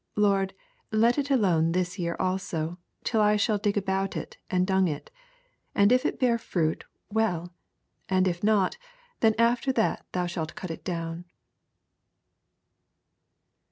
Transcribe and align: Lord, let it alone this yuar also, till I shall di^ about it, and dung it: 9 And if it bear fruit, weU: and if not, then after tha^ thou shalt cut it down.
Lord, 0.15 0.55
let 0.91 1.19
it 1.19 1.29
alone 1.29 1.73
this 1.73 1.97
yuar 1.99 2.15
also, 2.19 2.79
till 3.03 3.21
I 3.21 3.35
shall 3.35 3.59
di^ 3.59 3.77
about 3.77 4.17
it, 4.17 4.37
and 4.49 4.65
dung 4.65 4.87
it: 4.87 5.11
9 5.75 5.83
And 5.83 5.91
if 5.91 6.07
it 6.07 6.19
bear 6.19 6.39
fruit, 6.39 6.85
weU: 7.13 7.51
and 8.09 8.27
if 8.27 8.43
not, 8.43 8.77
then 9.19 9.35
after 9.37 9.71
tha^ 9.71 10.01
thou 10.13 10.25
shalt 10.25 10.55
cut 10.55 10.71
it 10.71 10.83
down. 10.83 11.25